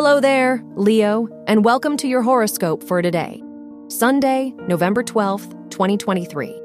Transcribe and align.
Hello 0.00 0.20
there, 0.20 0.62
Leo, 0.76 1.26
and 1.48 1.64
welcome 1.64 1.96
to 1.96 2.06
your 2.06 2.22
horoscope 2.22 2.84
for 2.84 3.02
today, 3.02 3.42
Sunday, 3.88 4.54
November 4.68 5.02
12th, 5.02 5.50
2023. 5.70 6.56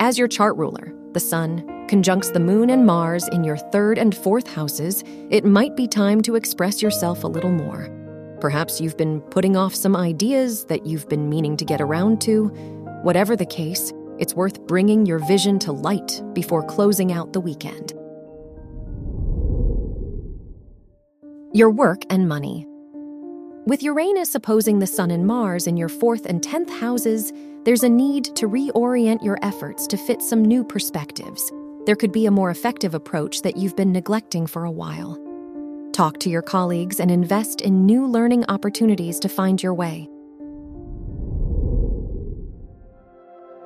As 0.00 0.16
your 0.16 0.28
chart 0.28 0.56
ruler, 0.56 0.94
the 1.12 1.20
Sun 1.20 1.86
conjuncts 1.88 2.30
the 2.30 2.40
Moon 2.40 2.70
and 2.70 2.86
Mars 2.86 3.28
in 3.28 3.44
your 3.44 3.58
third 3.58 3.98
and 3.98 4.16
fourth 4.16 4.48
houses, 4.48 5.04
it 5.28 5.44
might 5.44 5.76
be 5.76 5.86
time 5.86 6.22
to 6.22 6.36
express 6.36 6.80
yourself 6.80 7.22
a 7.22 7.28
little 7.28 7.52
more. 7.52 7.90
Perhaps 8.40 8.80
you've 8.80 8.96
been 8.96 9.20
putting 9.20 9.58
off 9.58 9.74
some 9.74 9.94
ideas 9.94 10.64
that 10.64 10.86
you've 10.86 11.06
been 11.10 11.28
meaning 11.28 11.58
to 11.58 11.66
get 11.66 11.82
around 11.82 12.22
to. 12.22 12.46
Whatever 13.02 13.36
the 13.36 13.44
case, 13.44 13.92
it's 14.18 14.32
worth 14.32 14.66
bringing 14.66 15.04
your 15.04 15.18
vision 15.18 15.58
to 15.58 15.72
light 15.72 16.22
before 16.32 16.62
closing 16.62 17.12
out 17.12 17.34
the 17.34 17.40
weekend. 17.40 17.92
Your 21.54 21.70
work 21.70 22.02
and 22.10 22.28
money. 22.28 22.66
With 23.64 23.80
Uranus 23.80 24.34
opposing 24.34 24.80
the 24.80 24.88
Sun 24.88 25.12
and 25.12 25.24
Mars 25.24 25.68
in 25.68 25.76
your 25.76 25.88
fourth 25.88 26.26
and 26.26 26.42
tenth 26.42 26.68
houses, 26.68 27.32
there's 27.64 27.84
a 27.84 27.88
need 27.88 28.24
to 28.34 28.48
reorient 28.48 29.22
your 29.22 29.38
efforts 29.40 29.86
to 29.86 29.96
fit 29.96 30.20
some 30.20 30.44
new 30.44 30.64
perspectives. 30.64 31.52
There 31.86 31.94
could 31.94 32.10
be 32.10 32.26
a 32.26 32.32
more 32.32 32.50
effective 32.50 32.92
approach 32.92 33.42
that 33.42 33.56
you've 33.56 33.76
been 33.76 33.92
neglecting 33.92 34.48
for 34.48 34.64
a 34.64 34.70
while. 34.70 35.16
Talk 35.92 36.18
to 36.20 36.28
your 36.28 36.42
colleagues 36.42 36.98
and 36.98 37.08
invest 37.08 37.60
in 37.60 37.86
new 37.86 38.04
learning 38.04 38.44
opportunities 38.48 39.20
to 39.20 39.28
find 39.28 39.62
your 39.62 39.74
way. 39.74 40.08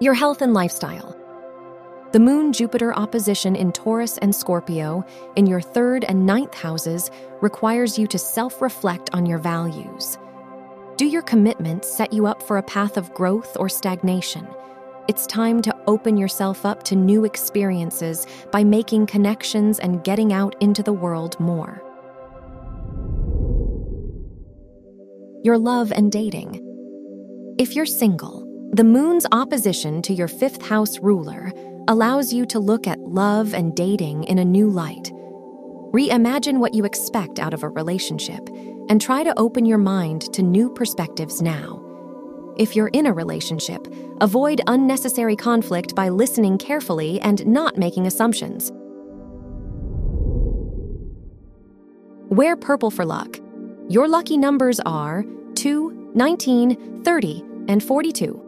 Your 0.03 0.13
health 0.13 0.43
and 0.43 0.53
lifestyle. 0.53 1.18
The 2.11 2.19
Moon 2.19 2.55
Jupiter 2.55 2.95
opposition 2.95 3.55
in 3.55 3.71
Taurus 3.71 4.17
and 4.17 4.35
Scorpio 4.35 5.05
in 5.37 5.47
your 5.47 5.61
third 5.61 6.05
and 6.05 6.25
ninth 6.25 6.55
houses 6.55 7.11
requires 7.43 7.99
you 7.99 8.07
to 8.07 8.19
self 8.19 8.63
reflect 8.63 9.11
on 9.13 9.27
your 9.27 9.37
values. 9.37 10.17
Do 10.97 11.05
your 11.05 11.21
commitments 11.21 11.95
set 11.95 12.15
you 12.15 12.27
up 12.27 12.43
for 12.43 12.57
a 12.57 12.63
path 12.63 12.97
of 12.97 13.13
growth 13.13 13.59
or 13.61 13.69
stagnation? 13.69 14.49
It's 15.07 15.27
time 15.27 15.61
to 15.61 15.77
open 15.87 16.17
yourself 16.17 16.65
up 16.65 16.83
to 16.85 16.97
new 16.97 17.27
experiences 17.27 18.27
by 18.53 18.65
making 18.65 19.05
connections 19.05 19.79
and 19.79 20.03
getting 20.03 20.33
out 20.33 20.57
into 20.63 20.83
the 20.83 20.95
world 20.95 21.39
more. 21.39 21.83
Your 25.45 25.59
love 25.59 25.93
and 25.93 26.11
dating. 26.11 26.65
If 27.59 27.77
you're 27.77 27.85
single, 27.85 28.49
the 28.73 28.85
moon's 28.85 29.27
opposition 29.33 30.03
to 30.03 30.13
your 30.13 30.29
fifth 30.29 30.63
house 30.63 30.99
ruler 31.01 31.53
allows 31.89 32.33
you 32.33 32.45
to 32.47 32.59
look 32.59 32.87
at 32.87 33.01
love 33.01 33.55
and 33.55 33.75
dating 33.75 34.25
in 34.25 34.39
a 34.39 34.45
new 34.45 34.69
light. 34.69 35.11
Reimagine 35.93 36.59
what 36.59 36.75
you 36.75 36.85
expect 36.85 37.39
out 37.39 37.55
of 37.55 37.63
a 37.63 37.69
relationship 37.71 38.47
and 38.91 39.01
try 39.01 39.25
to 39.25 39.37
open 39.39 39.65
your 39.65 39.79
mind 39.79 40.33
to 40.35 40.43
new 40.43 40.69
perspectives 40.69 41.41
now. 41.41 41.83
If 42.59 42.77
you're 42.77 42.89
in 42.89 43.07
a 43.07 43.13
relationship, 43.13 43.87
avoid 44.21 44.61
unnecessary 44.67 45.35
conflict 45.35 45.95
by 45.95 46.11
listening 46.11 46.59
carefully 46.59 47.21
and 47.23 47.47
not 47.47 47.79
making 47.79 48.07
assumptions. 48.07 48.71
Wear 52.31 52.55
purple 52.57 52.91
for 52.91 53.07
luck. 53.07 53.39
Your 53.89 54.09
lucky 54.09 54.37
numbers 54.37 54.79
are 54.81 55.25
2, 55.55 56.13
19, 56.15 57.03
30, 57.03 57.45
and 57.69 57.83
42. 57.83 58.48